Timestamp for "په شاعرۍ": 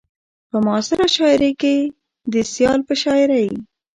2.87-3.47